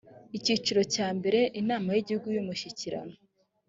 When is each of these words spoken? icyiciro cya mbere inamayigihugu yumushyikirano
icyiciro 0.37 0.81
cya 0.93 1.07
mbere 1.17 1.39
inamayigihugu 1.59 2.27
yumushyikirano 2.35 3.15